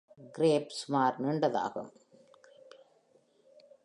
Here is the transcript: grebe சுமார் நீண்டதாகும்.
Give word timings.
grebe 0.37 0.69
சுமார் 0.69 1.15
நீண்டதாகும். 1.23 1.91